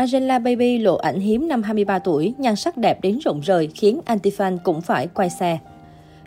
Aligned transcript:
Angela 0.00 0.38
Baby 0.38 0.78
lộ 0.78 0.96
ảnh 0.96 1.20
hiếm 1.20 1.48
năm 1.48 1.62
23 1.62 1.98
tuổi, 1.98 2.34
nhan 2.38 2.56
sắc 2.56 2.76
đẹp 2.76 3.02
đến 3.02 3.18
rụng 3.24 3.40
rời 3.40 3.68
khiến 3.74 4.00
anti-fan 4.06 4.58
cũng 4.62 4.80
phải 4.80 5.06
quay 5.06 5.30
xe. 5.30 5.58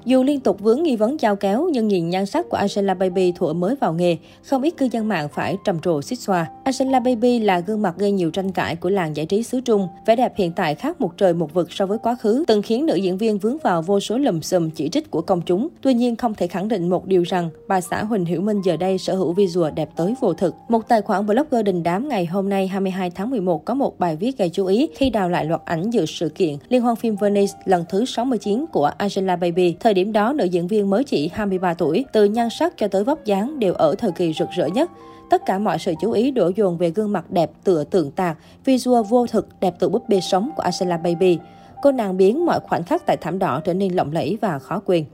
Dù 0.05 0.23
liên 0.23 0.39
tục 0.39 0.59
vướng 0.59 0.83
nghi 0.83 0.95
vấn 0.95 1.19
giao 1.19 1.35
kéo, 1.35 1.69
nhưng 1.71 1.87
nhìn 1.87 2.09
nhan 2.09 2.25
sắc 2.25 2.49
của 2.49 2.57
Angela 2.57 2.93
Baby 2.93 3.31
thuở 3.31 3.53
mới 3.53 3.75
vào 3.75 3.93
nghề, 3.93 4.17
không 4.43 4.61
ít 4.61 4.77
cư 4.77 4.87
dân 4.91 5.07
mạng 5.07 5.27
phải 5.33 5.57
trầm 5.65 5.79
trồ 5.79 6.01
xích 6.01 6.19
xoa. 6.19 6.45
Angela 6.63 6.99
Baby 6.99 7.39
là 7.39 7.59
gương 7.59 7.81
mặt 7.81 7.95
gây 7.97 8.11
nhiều 8.11 8.31
tranh 8.31 8.51
cãi 8.51 8.75
của 8.75 8.89
làng 8.89 9.15
giải 9.15 9.25
trí 9.25 9.43
xứ 9.43 9.61
Trung. 9.61 9.87
Vẻ 10.05 10.15
đẹp 10.15 10.33
hiện 10.35 10.51
tại 10.51 10.75
khác 10.75 11.01
một 11.01 11.17
trời 11.17 11.33
một 11.33 11.53
vực 11.53 11.71
so 11.71 11.85
với 11.85 11.97
quá 11.97 12.15
khứ, 12.15 12.43
từng 12.47 12.61
khiến 12.61 12.85
nữ 12.85 12.95
diễn 12.95 13.17
viên 13.17 13.37
vướng 13.37 13.57
vào 13.63 13.81
vô 13.81 13.99
số 13.99 14.17
lùm 14.17 14.39
xùm 14.39 14.69
chỉ 14.69 14.89
trích 14.89 15.11
của 15.11 15.21
công 15.21 15.41
chúng. 15.41 15.67
Tuy 15.81 15.93
nhiên, 15.93 16.15
không 16.15 16.33
thể 16.33 16.47
khẳng 16.47 16.67
định 16.67 16.89
một 16.89 17.05
điều 17.05 17.23
rằng 17.23 17.49
bà 17.67 17.81
xã 17.81 18.03
Huỳnh 18.03 18.25
Hiểu 18.25 18.41
Minh 18.41 18.61
giờ 18.61 18.77
đây 18.77 18.97
sở 18.97 19.15
hữu 19.15 19.33
visual 19.33 19.71
đẹp 19.71 19.89
tới 19.95 20.13
vô 20.21 20.33
thực. 20.33 20.55
Một 20.69 20.87
tài 20.87 21.01
khoản 21.01 21.25
blogger 21.25 21.65
đình 21.65 21.83
đám 21.83 22.09
ngày 22.09 22.25
hôm 22.25 22.49
nay 22.49 22.67
22 22.67 23.09
tháng 23.09 23.29
11 23.29 23.65
có 23.65 23.73
một 23.73 23.99
bài 23.99 24.15
viết 24.15 24.37
gây 24.37 24.49
chú 24.49 24.65
ý 24.65 24.89
khi 24.95 25.09
đào 25.09 25.29
lại 25.29 25.45
loạt 25.45 25.61
ảnh 25.65 25.89
dự 25.89 26.05
sự 26.05 26.29
kiện 26.29 26.55
liên 26.69 26.81
hoan 26.81 26.95
phim 26.95 27.15
Venice 27.15 27.53
lần 27.65 27.85
thứ 27.89 28.05
69 28.05 28.65
của 28.71 28.91
Angela 28.97 29.35
Baby. 29.35 29.75
Thời 29.79 29.92
điểm 29.93 30.11
đó, 30.11 30.33
nữ 30.33 30.45
diễn 30.45 30.67
viên 30.67 30.89
mới 30.89 31.03
chỉ 31.03 31.29
23 31.33 31.73
tuổi, 31.73 32.05
từ 32.13 32.25
nhan 32.25 32.49
sắc 32.49 32.77
cho 32.77 32.87
tới 32.87 33.03
vóc 33.03 33.25
dáng 33.25 33.59
đều 33.59 33.73
ở 33.73 33.95
thời 33.97 34.11
kỳ 34.11 34.33
rực 34.33 34.49
rỡ 34.49 34.65
nhất. 34.65 34.91
Tất 35.29 35.45
cả 35.45 35.59
mọi 35.59 35.79
sự 35.79 35.93
chú 36.01 36.11
ý 36.11 36.31
đổ 36.31 36.51
dồn 36.55 36.77
về 36.77 36.89
gương 36.89 37.11
mặt 37.11 37.31
đẹp 37.31 37.51
tựa 37.63 37.83
tượng 37.83 38.11
tạc, 38.11 38.37
visual 38.65 39.03
vô 39.09 39.27
thực 39.27 39.47
đẹp 39.59 39.75
từ 39.79 39.89
búp 39.89 40.09
bê 40.09 40.19
sống 40.19 40.49
của 40.55 40.63
Angela 40.63 40.97
Baby. 40.97 41.39
Cô 41.81 41.91
nàng 41.91 42.17
biến 42.17 42.45
mọi 42.45 42.59
khoảnh 42.59 42.83
khắc 42.83 43.05
tại 43.05 43.17
thảm 43.17 43.39
đỏ 43.39 43.61
trở 43.65 43.73
nên 43.73 43.93
lộng 43.93 44.11
lẫy 44.11 44.37
và 44.41 44.59
khó 44.59 44.79
quên. 44.85 45.05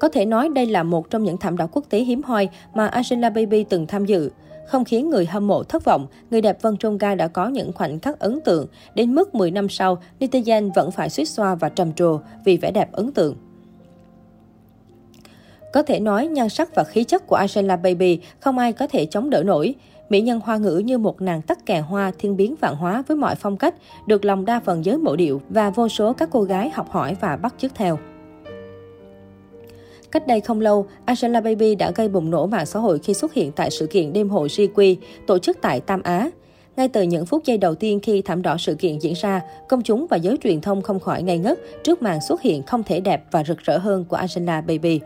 Có 0.00 0.08
thể 0.08 0.24
nói 0.24 0.48
đây 0.48 0.66
là 0.66 0.82
một 0.82 1.10
trong 1.10 1.24
những 1.24 1.36
thảm 1.36 1.56
đỏ 1.56 1.66
quốc 1.72 1.84
tế 1.90 1.98
hiếm 1.98 2.22
hoi 2.22 2.48
mà 2.74 2.86
Angela 2.86 3.30
Baby 3.30 3.64
từng 3.64 3.86
tham 3.86 4.06
dự. 4.06 4.30
Không 4.66 4.84
khiến 4.84 5.10
người 5.10 5.26
hâm 5.26 5.46
mộ 5.46 5.62
thất 5.62 5.84
vọng, 5.84 6.06
người 6.30 6.40
đẹp 6.40 6.62
Vân 6.62 6.76
Trung 6.76 6.98
Ga 6.98 7.14
đã 7.14 7.28
có 7.28 7.48
những 7.48 7.72
khoảnh 7.72 8.00
khắc 8.00 8.18
ấn 8.18 8.40
tượng. 8.40 8.66
Đến 8.94 9.14
mức 9.14 9.34
10 9.34 9.50
năm 9.50 9.68
sau, 9.68 10.02
netizen 10.20 10.70
vẫn 10.74 10.90
phải 10.90 11.10
suýt 11.10 11.24
xoa 11.24 11.54
và 11.54 11.68
trầm 11.68 11.92
trồ 11.92 12.20
vì 12.44 12.56
vẻ 12.56 12.70
đẹp 12.70 12.92
ấn 12.92 13.12
tượng. 13.12 13.36
Có 15.72 15.82
thể 15.82 16.00
nói, 16.00 16.26
nhan 16.26 16.48
sắc 16.48 16.74
và 16.74 16.84
khí 16.84 17.04
chất 17.04 17.26
của 17.26 17.36
Angela 17.36 17.76
Baby 17.76 18.20
không 18.40 18.58
ai 18.58 18.72
có 18.72 18.86
thể 18.86 19.06
chống 19.06 19.30
đỡ 19.30 19.42
nổi. 19.42 19.74
Mỹ 20.08 20.20
nhân 20.20 20.40
hoa 20.44 20.56
ngữ 20.56 20.78
như 20.78 20.98
một 20.98 21.22
nàng 21.22 21.42
tắc 21.42 21.66
kè 21.66 21.80
hoa 21.80 22.12
thiên 22.18 22.36
biến 22.36 22.54
vạn 22.60 22.76
hóa 22.76 23.02
với 23.08 23.16
mọi 23.16 23.34
phong 23.34 23.56
cách, 23.56 23.74
được 24.06 24.24
lòng 24.24 24.44
đa 24.44 24.60
phần 24.60 24.84
giới 24.84 24.96
mộ 24.96 25.16
điệu 25.16 25.40
và 25.48 25.70
vô 25.70 25.88
số 25.88 26.12
các 26.12 26.28
cô 26.32 26.42
gái 26.42 26.70
học 26.70 26.90
hỏi 26.90 27.16
và 27.20 27.36
bắt 27.36 27.54
chước 27.58 27.74
theo. 27.74 27.98
Cách 30.14 30.26
đây 30.26 30.40
không 30.40 30.60
lâu, 30.60 30.86
Angela 31.04 31.40
Baby 31.40 31.74
đã 31.74 31.90
gây 31.90 32.08
bùng 32.08 32.30
nổ 32.30 32.46
mạng 32.46 32.66
xã 32.66 32.80
hội 32.80 32.98
khi 32.98 33.14
xuất 33.14 33.32
hiện 33.32 33.52
tại 33.52 33.70
sự 33.70 33.86
kiện 33.86 34.12
đêm 34.12 34.28
hội 34.28 34.48
GQ 34.48 34.96
tổ 35.26 35.38
chức 35.38 35.58
tại 35.62 35.80
Tam 35.80 36.02
Á. 36.02 36.30
Ngay 36.76 36.88
từ 36.88 37.02
những 37.02 37.26
phút 37.26 37.44
giây 37.44 37.58
đầu 37.58 37.74
tiên 37.74 38.00
khi 38.00 38.22
thảm 38.22 38.42
đỏ 38.42 38.56
sự 38.58 38.74
kiện 38.74 38.98
diễn 38.98 39.14
ra, 39.16 39.42
công 39.68 39.82
chúng 39.82 40.06
và 40.10 40.16
giới 40.16 40.38
truyền 40.42 40.60
thông 40.60 40.82
không 40.82 41.00
khỏi 41.00 41.22
ngây 41.22 41.38
ngất 41.38 41.58
trước 41.84 42.02
màn 42.02 42.20
xuất 42.28 42.42
hiện 42.42 42.62
không 42.62 42.82
thể 42.82 43.00
đẹp 43.00 43.24
và 43.30 43.44
rực 43.44 43.58
rỡ 43.58 43.78
hơn 43.78 44.04
của 44.04 44.16
Angela 44.16 44.60
Baby. 44.60 45.00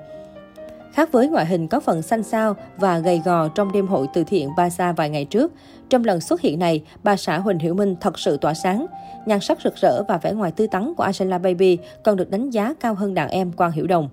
Khác 0.92 1.12
với 1.12 1.28
ngoại 1.28 1.46
hình 1.46 1.68
có 1.68 1.80
phần 1.80 2.02
xanh 2.02 2.22
xao 2.22 2.56
và 2.76 2.98
gầy 2.98 3.22
gò 3.24 3.48
trong 3.48 3.72
đêm 3.72 3.86
hội 3.86 4.06
từ 4.14 4.24
thiện 4.24 4.48
Baza 4.56 4.94
vài 4.94 5.10
ngày 5.10 5.24
trước, 5.24 5.52
trong 5.90 6.04
lần 6.04 6.20
xuất 6.20 6.40
hiện 6.40 6.58
này, 6.58 6.82
bà 7.02 7.16
xã 7.16 7.38
Huỳnh 7.38 7.58
Hiểu 7.58 7.74
Minh 7.74 7.96
thật 8.00 8.18
sự 8.18 8.36
tỏa 8.36 8.54
sáng. 8.54 8.86
Nhan 9.26 9.40
sắc 9.40 9.58
rực 9.64 9.76
rỡ 9.76 10.02
và 10.08 10.18
vẻ 10.18 10.32
ngoài 10.32 10.52
tươi 10.52 10.66
tắn 10.66 10.94
của 10.94 11.02
Angela 11.02 11.38
Baby 11.38 11.78
còn 12.04 12.16
được 12.16 12.30
đánh 12.30 12.50
giá 12.50 12.74
cao 12.80 12.94
hơn 12.94 13.14
đàn 13.14 13.28
em 13.28 13.52
Quang 13.52 13.72
Hiểu 13.72 13.86
Đồng. 13.86 14.08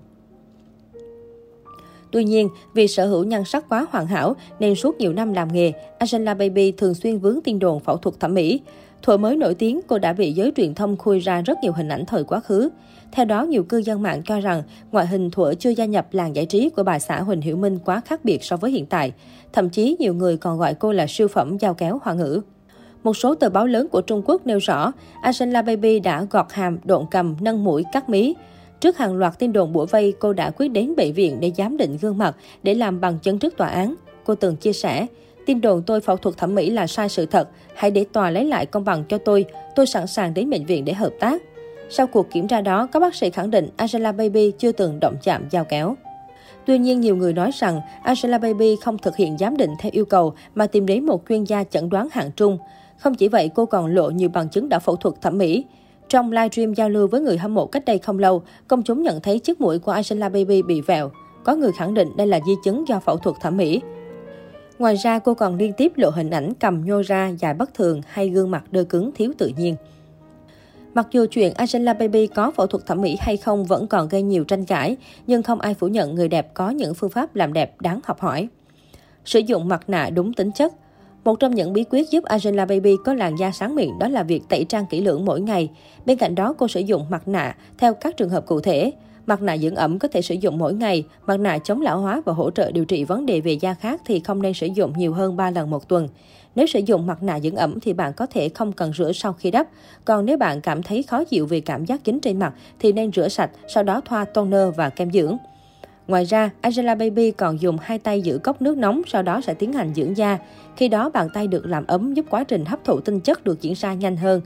Tuy 2.16 2.24
nhiên, 2.24 2.48
vì 2.74 2.88
sở 2.88 3.06
hữu 3.06 3.24
nhan 3.24 3.44
sắc 3.44 3.68
quá 3.68 3.86
hoàn 3.90 4.06
hảo 4.06 4.36
nên 4.58 4.74
suốt 4.74 4.98
nhiều 4.98 5.12
năm 5.12 5.32
làm 5.32 5.52
nghề, 5.52 5.72
Angela 5.98 6.34
Baby 6.34 6.72
thường 6.72 6.94
xuyên 6.94 7.18
vướng 7.18 7.38
tin 7.44 7.58
đồn 7.58 7.80
phẫu 7.80 7.96
thuật 7.96 8.20
thẩm 8.20 8.34
mỹ. 8.34 8.60
Thuở 9.02 9.16
mới 9.16 9.36
nổi 9.36 9.54
tiếng, 9.54 9.80
cô 9.86 9.98
đã 9.98 10.12
bị 10.12 10.32
giới 10.32 10.52
truyền 10.56 10.74
thông 10.74 10.96
khui 10.96 11.20
ra 11.20 11.40
rất 11.40 11.58
nhiều 11.62 11.72
hình 11.72 11.88
ảnh 11.88 12.04
thời 12.06 12.24
quá 12.24 12.40
khứ. 12.40 12.68
Theo 13.12 13.24
đó, 13.24 13.42
nhiều 13.44 13.62
cư 13.62 13.78
dân 13.78 14.02
mạng 14.02 14.22
cho 14.26 14.40
rằng 14.40 14.62
ngoại 14.92 15.06
hình 15.06 15.30
thuở 15.30 15.54
chưa 15.54 15.70
gia 15.70 15.84
nhập 15.84 16.06
làng 16.12 16.36
giải 16.36 16.46
trí 16.46 16.68
của 16.68 16.82
bà 16.82 16.98
xã 16.98 17.20
Huỳnh 17.20 17.40
Hiểu 17.40 17.56
Minh 17.56 17.78
quá 17.84 18.00
khác 18.04 18.24
biệt 18.24 18.44
so 18.44 18.56
với 18.56 18.70
hiện 18.70 18.86
tại. 18.86 19.12
Thậm 19.52 19.68
chí 19.68 19.96
nhiều 19.98 20.14
người 20.14 20.36
còn 20.36 20.58
gọi 20.58 20.74
cô 20.74 20.92
là 20.92 21.06
siêu 21.08 21.28
phẩm 21.28 21.58
giao 21.58 21.74
kéo 21.74 22.00
hoa 22.02 22.14
ngữ. 22.14 22.40
Một 23.02 23.16
số 23.16 23.34
tờ 23.34 23.48
báo 23.48 23.66
lớn 23.66 23.88
của 23.88 24.00
Trung 24.00 24.22
Quốc 24.24 24.46
nêu 24.46 24.58
rõ, 24.58 24.92
Angela 25.22 25.62
Baby 25.62 26.00
đã 26.00 26.26
gọt 26.30 26.46
hàm, 26.50 26.78
độn 26.84 27.04
cầm, 27.10 27.36
nâng 27.40 27.64
mũi, 27.64 27.84
cắt 27.92 28.08
mí. 28.08 28.34
Trước 28.80 28.98
hàng 28.98 29.14
loạt 29.16 29.38
tin 29.38 29.52
đồn 29.52 29.72
bủa 29.72 29.86
vây, 29.86 30.14
cô 30.18 30.32
đã 30.32 30.50
quyết 30.50 30.68
đến 30.68 30.96
bệnh 30.96 31.12
viện 31.12 31.36
để 31.40 31.52
giám 31.56 31.76
định 31.76 31.98
gương 32.00 32.18
mặt 32.18 32.36
để 32.62 32.74
làm 32.74 33.00
bằng 33.00 33.18
chứng 33.18 33.38
trước 33.38 33.56
tòa 33.56 33.68
án. 33.68 33.94
Cô 34.24 34.34
từng 34.34 34.56
chia 34.56 34.72
sẻ, 34.72 35.06
tin 35.46 35.60
đồn 35.60 35.82
tôi 35.82 36.00
phẫu 36.00 36.16
thuật 36.16 36.36
thẩm 36.36 36.54
mỹ 36.54 36.70
là 36.70 36.86
sai 36.86 37.08
sự 37.08 37.26
thật, 37.26 37.48
hãy 37.74 37.90
để 37.90 38.04
tòa 38.12 38.30
lấy 38.30 38.44
lại 38.44 38.66
công 38.66 38.84
bằng 38.84 39.04
cho 39.08 39.18
tôi, 39.18 39.44
tôi 39.76 39.86
sẵn 39.86 40.06
sàng 40.06 40.34
đến 40.34 40.50
bệnh 40.50 40.66
viện 40.66 40.84
để 40.84 40.92
hợp 40.92 41.12
tác. 41.20 41.42
Sau 41.90 42.06
cuộc 42.06 42.30
kiểm 42.30 42.48
tra 42.48 42.60
đó, 42.60 42.88
các 42.92 43.00
bác 43.00 43.14
sĩ 43.14 43.30
khẳng 43.30 43.50
định 43.50 43.68
Angela 43.76 44.12
Baby 44.12 44.52
chưa 44.58 44.72
từng 44.72 45.00
động 45.00 45.16
chạm 45.22 45.50
dao 45.50 45.64
kéo. 45.64 45.96
Tuy 46.66 46.78
nhiên, 46.78 47.00
nhiều 47.00 47.16
người 47.16 47.32
nói 47.32 47.50
rằng 47.54 47.80
Angela 48.02 48.38
Baby 48.38 48.76
không 48.82 48.98
thực 48.98 49.16
hiện 49.16 49.38
giám 49.38 49.56
định 49.56 49.70
theo 49.78 49.90
yêu 49.94 50.04
cầu 50.04 50.34
mà 50.54 50.66
tìm 50.66 50.86
đến 50.86 51.06
một 51.06 51.22
chuyên 51.28 51.44
gia 51.44 51.64
chẩn 51.64 51.88
đoán 51.88 52.08
hạng 52.12 52.30
trung. 52.36 52.58
Không 52.98 53.14
chỉ 53.14 53.28
vậy, 53.28 53.50
cô 53.54 53.66
còn 53.66 53.86
lộ 53.86 54.10
nhiều 54.10 54.28
bằng 54.28 54.48
chứng 54.48 54.68
đã 54.68 54.78
phẫu 54.78 54.96
thuật 54.96 55.22
thẩm 55.22 55.38
mỹ. 55.38 55.64
Trong 56.08 56.32
livestream 56.32 56.74
giao 56.74 56.88
lưu 56.88 57.08
với 57.08 57.20
người 57.20 57.38
hâm 57.38 57.54
mộ 57.54 57.66
cách 57.66 57.84
đây 57.84 57.98
không 57.98 58.18
lâu, 58.18 58.42
công 58.68 58.82
chúng 58.82 59.02
nhận 59.02 59.20
thấy 59.20 59.38
chiếc 59.38 59.60
mũi 59.60 59.78
của 59.78 59.92
Angela 59.92 60.28
Baby 60.28 60.62
bị 60.62 60.80
vẹo. 60.80 61.10
Có 61.44 61.54
người 61.54 61.72
khẳng 61.72 61.94
định 61.94 62.08
đây 62.16 62.26
là 62.26 62.40
di 62.46 62.52
chứng 62.64 62.88
do 62.88 63.00
phẫu 63.00 63.16
thuật 63.16 63.36
thẩm 63.40 63.56
mỹ. 63.56 63.80
Ngoài 64.78 64.94
ra, 64.96 65.18
cô 65.18 65.34
còn 65.34 65.56
liên 65.56 65.72
tiếp 65.72 65.92
lộ 65.96 66.10
hình 66.10 66.30
ảnh 66.30 66.52
cầm 66.60 66.84
nhô 66.84 67.02
ra 67.02 67.28
dài 67.28 67.54
bất 67.54 67.74
thường 67.74 68.00
hay 68.06 68.28
gương 68.28 68.50
mặt 68.50 68.64
đơ 68.70 68.84
cứng 68.84 69.10
thiếu 69.14 69.32
tự 69.38 69.50
nhiên. 69.56 69.76
Mặc 70.94 71.06
dù 71.10 71.26
chuyện 71.30 71.52
Angela 71.54 71.94
Baby 71.94 72.26
có 72.26 72.50
phẫu 72.50 72.66
thuật 72.66 72.86
thẩm 72.86 73.00
mỹ 73.00 73.16
hay 73.20 73.36
không 73.36 73.64
vẫn 73.64 73.86
còn 73.86 74.08
gây 74.08 74.22
nhiều 74.22 74.44
tranh 74.44 74.64
cãi, 74.64 74.96
nhưng 75.26 75.42
không 75.42 75.60
ai 75.60 75.74
phủ 75.74 75.88
nhận 75.88 76.14
người 76.14 76.28
đẹp 76.28 76.54
có 76.54 76.70
những 76.70 76.94
phương 76.94 77.10
pháp 77.10 77.36
làm 77.36 77.52
đẹp 77.52 77.80
đáng 77.80 78.00
học 78.04 78.20
hỏi. 78.20 78.48
Sử 79.24 79.38
dụng 79.38 79.68
mặt 79.68 79.88
nạ 79.88 80.10
đúng 80.10 80.32
tính 80.32 80.52
chất– 80.52 80.72
một 81.26 81.40
trong 81.40 81.54
những 81.54 81.72
bí 81.72 81.84
quyết 81.90 82.10
giúp 82.10 82.24
Angela 82.24 82.64
Baby 82.64 82.96
có 83.04 83.14
làn 83.14 83.36
da 83.36 83.50
sáng 83.50 83.74
mịn 83.74 83.98
đó 83.98 84.08
là 84.08 84.22
việc 84.22 84.42
tẩy 84.48 84.64
trang 84.64 84.86
kỹ 84.86 85.00
lưỡng 85.00 85.24
mỗi 85.24 85.40
ngày. 85.40 85.68
Bên 86.06 86.18
cạnh 86.18 86.34
đó, 86.34 86.54
cô 86.58 86.68
sử 86.68 86.80
dụng 86.80 87.06
mặt 87.10 87.28
nạ 87.28 87.56
theo 87.78 87.94
các 87.94 88.16
trường 88.16 88.28
hợp 88.28 88.46
cụ 88.46 88.60
thể. 88.60 88.92
Mặt 89.26 89.42
nạ 89.42 89.56
dưỡng 89.58 89.74
ẩm 89.74 89.98
có 89.98 90.08
thể 90.08 90.22
sử 90.22 90.34
dụng 90.34 90.58
mỗi 90.58 90.74
ngày, 90.74 91.04
mặt 91.26 91.40
nạ 91.40 91.58
chống 91.58 91.80
lão 91.80 92.00
hóa 92.00 92.22
và 92.24 92.32
hỗ 92.32 92.50
trợ 92.50 92.70
điều 92.70 92.84
trị 92.84 93.04
vấn 93.04 93.26
đề 93.26 93.40
về 93.40 93.52
da 93.52 93.74
khác 93.74 94.00
thì 94.06 94.20
không 94.20 94.42
nên 94.42 94.54
sử 94.54 94.66
dụng 94.66 94.92
nhiều 94.96 95.12
hơn 95.12 95.36
3 95.36 95.50
lần 95.50 95.70
một 95.70 95.88
tuần. 95.88 96.08
Nếu 96.54 96.66
sử 96.66 96.80
dụng 96.86 97.06
mặt 97.06 97.22
nạ 97.22 97.40
dưỡng 97.40 97.56
ẩm 97.56 97.80
thì 97.80 97.92
bạn 97.92 98.12
có 98.12 98.26
thể 98.26 98.48
không 98.48 98.72
cần 98.72 98.92
rửa 98.92 99.12
sau 99.12 99.32
khi 99.32 99.50
đắp. 99.50 99.66
Còn 100.04 100.26
nếu 100.26 100.38
bạn 100.38 100.60
cảm 100.60 100.82
thấy 100.82 101.02
khó 101.02 101.24
chịu 101.24 101.46
vì 101.46 101.60
cảm 101.60 101.84
giác 101.84 102.00
dính 102.06 102.20
trên 102.20 102.38
mặt 102.38 102.54
thì 102.78 102.92
nên 102.92 103.12
rửa 103.12 103.28
sạch, 103.28 103.50
sau 103.68 103.82
đó 103.82 104.00
thoa 104.04 104.24
toner 104.24 104.68
và 104.76 104.90
kem 104.90 105.12
dưỡng. 105.12 105.36
Ngoài 106.08 106.24
ra, 106.24 106.50
Angela 106.60 106.94
Baby 106.94 107.30
còn 107.30 107.60
dùng 107.60 107.76
hai 107.80 107.98
tay 107.98 108.20
giữ 108.20 108.38
cốc 108.38 108.62
nước 108.62 108.76
nóng, 108.76 109.02
sau 109.06 109.22
đó 109.22 109.40
sẽ 109.40 109.54
tiến 109.54 109.72
hành 109.72 109.94
dưỡng 109.94 110.16
da. 110.16 110.38
Khi 110.76 110.88
đó, 110.88 111.10
bàn 111.10 111.28
tay 111.34 111.46
được 111.46 111.66
làm 111.66 111.86
ấm 111.86 112.14
giúp 112.14 112.26
quá 112.30 112.44
trình 112.44 112.64
hấp 112.64 112.84
thụ 112.84 113.00
tinh 113.00 113.20
chất 113.20 113.44
được 113.44 113.62
diễn 113.62 113.72
ra 113.72 113.94
nhanh 113.94 114.16
hơn. 114.16 114.40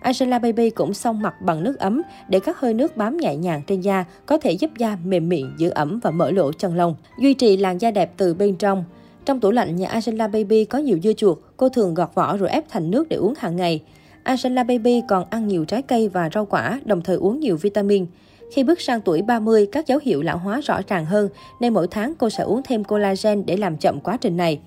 Angela 0.00 0.38
Baby 0.38 0.70
cũng 0.70 0.94
xông 0.94 1.22
mặt 1.22 1.34
bằng 1.42 1.64
nước 1.64 1.78
ấm 1.78 2.02
để 2.28 2.40
các 2.40 2.60
hơi 2.60 2.74
nước 2.74 2.96
bám 2.96 3.16
nhẹ 3.16 3.36
nhàng 3.36 3.62
trên 3.66 3.80
da 3.80 4.04
có 4.26 4.38
thể 4.38 4.52
giúp 4.52 4.70
da 4.78 4.96
mềm 5.04 5.28
mịn, 5.28 5.46
giữ 5.58 5.70
ẩm 5.70 6.00
và 6.02 6.10
mở 6.10 6.30
lỗ 6.30 6.52
chân 6.52 6.76
lông, 6.76 6.94
duy 7.20 7.34
trì 7.34 7.56
làn 7.56 7.78
da 7.78 7.90
đẹp 7.90 8.12
từ 8.16 8.34
bên 8.34 8.56
trong. 8.56 8.84
Trong 9.24 9.40
tủ 9.40 9.50
lạnh 9.50 9.76
nhà 9.76 9.88
Angela 9.88 10.28
Baby 10.28 10.64
có 10.64 10.78
nhiều 10.78 10.98
dưa 11.02 11.12
chuột, 11.12 11.38
cô 11.56 11.68
thường 11.68 11.94
gọt 11.94 12.14
vỏ 12.14 12.36
rồi 12.36 12.48
ép 12.48 12.64
thành 12.68 12.90
nước 12.90 13.08
để 13.08 13.16
uống 13.16 13.34
hàng 13.38 13.56
ngày. 13.56 13.82
Angela 14.22 14.62
Baby 14.62 15.02
còn 15.08 15.24
ăn 15.30 15.48
nhiều 15.48 15.64
trái 15.64 15.82
cây 15.82 16.08
và 16.08 16.30
rau 16.34 16.46
quả, 16.46 16.80
đồng 16.84 17.02
thời 17.02 17.16
uống 17.16 17.40
nhiều 17.40 17.56
vitamin. 17.56 18.06
Khi 18.52 18.64
bước 18.64 18.80
sang 18.80 19.00
tuổi 19.00 19.22
30, 19.22 19.66
các 19.72 19.86
dấu 19.86 19.98
hiệu 20.02 20.22
lão 20.22 20.38
hóa 20.38 20.60
rõ 20.60 20.80
ràng 20.88 21.04
hơn, 21.04 21.28
nên 21.60 21.74
mỗi 21.74 21.88
tháng 21.90 22.14
cô 22.18 22.30
sẽ 22.30 22.44
uống 22.44 22.62
thêm 22.64 22.84
collagen 22.84 23.46
để 23.46 23.56
làm 23.56 23.76
chậm 23.76 24.00
quá 24.00 24.16
trình 24.20 24.36
này. 24.36 24.60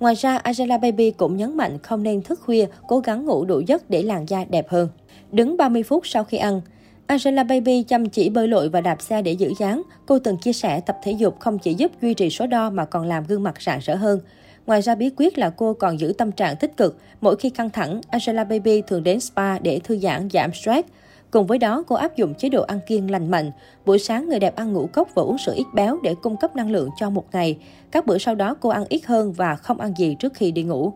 Ngoài 0.00 0.14
ra, 0.14 0.36
Angela 0.36 0.78
Baby 0.78 1.10
cũng 1.10 1.36
nhấn 1.36 1.56
mạnh 1.56 1.78
không 1.82 2.02
nên 2.02 2.22
thức 2.22 2.40
khuya, 2.40 2.66
cố 2.88 2.98
gắng 3.00 3.24
ngủ 3.24 3.44
đủ 3.44 3.60
giấc 3.60 3.90
để 3.90 4.02
làn 4.02 4.28
da 4.28 4.44
đẹp 4.48 4.68
hơn. 4.68 4.88
Đứng 5.32 5.56
30 5.56 5.82
phút 5.82 6.06
sau 6.06 6.24
khi 6.24 6.36
ăn, 6.36 6.60
Angela 7.06 7.44
Baby 7.44 7.82
chăm 7.82 8.08
chỉ 8.08 8.28
bơi 8.28 8.48
lội 8.48 8.68
và 8.68 8.80
đạp 8.80 9.02
xe 9.02 9.22
để 9.22 9.32
giữ 9.32 9.52
dáng. 9.58 9.82
Cô 10.06 10.18
từng 10.18 10.36
chia 10.36 10.52
sẻ 10.52 10.80
tập 10.80 10.96
thể 11.02 11.12
dục 11.12 11.40
không 11.40 11.58
chỉ 11.58 11.74
giúp 11.74 11.92
duy 12.02 12.14
trì 12.14 12.30
số 12.30 12.46
đo 12.46 12.70
mà 12.70 12.84
còn 12.84 13.06
làm 13.06 13.24
gương 13.28 13.42
mặt 13.42 13.62
rạng 13.62 13.80
rỡ 13.82 13.94
hơn. 13.94 14.20
Ngoài 14.66 14.82
ra 14.82 14.94
bí 14.94 15.10
quyết 15.16 15.38
là 15.38 15.50
cô 15.50 15.74
còn 15.74 16.00
giữ 16.00 16.12
tâm 16.18 16.32
trạng 16.32 16.56
tích 16.56 16.76
cực. 16.76 16.98
Mỗi 17.20 17.36
khi 17.36 17.50
căng 17.50 17.70
thẳng, 17.70 18.00
Angela 18.08 18.44
Baby 18.44 18.82
thường 18.82 19.02
đến 19.02 19.20
spa 19.20 19.58
để 19.58 19.80
thư 19.84 19.98
giãn, 19.98 20.28
giảm 20.32 20.52
stress. 20.52 20.88
Cùng 21.34 21.46
với 21.46 21.58
đó, 21.58 21.82
cô 21.86 21.96
áp 21.96 22.16
dụng 22.16 22.34
chế 22.34 22.48
độ 22.48 22.62
ăn 22.62 22.80
kiêng 22.86 23.10
lành 23.10 23.30
mạnh. 23.30 23.50
Buổi 23.86 23.98
sáng, 23.98 24.28
người 24.28 24.38
đẹp 24.38 24.56
ăn 24.56 24.72
ngũ 24.72 24.86
cốc 24.86 25.08
và 25.14 25.22
uống 25.22 25.38
sữa 25.38 25.52
ít 25.56 25.66
béo 25.74 25.98
để 26.02 26.14
cung 26.22 26.36
cấp 26.36 26.56
năng 26.56 26.70
lượng 26.70 26.90
cho 26.96 27.10
một 27.10 27.24
ngày. 27.32 27.58
Các 27.90 28.06
bữa 28.06 28.18
sau 28.18 28.34
đó, 28.34 28.56
cô 28.60 28.68
ăn 28.68 28.84
ít 28.88 29.06
hơn 29.06 29.32
và 29.32 29.54
không 29.56 29.80
ăn 29.80 29.94
gì 29.96 30.16
trước 30.18 30.34
khi 30.34 30.50
đi 30.50 30.62
ngủ. 30.62 30.92